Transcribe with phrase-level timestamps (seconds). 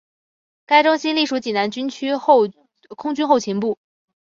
[0.65, 3.77] 该中心隶属济南军区空军后勤部。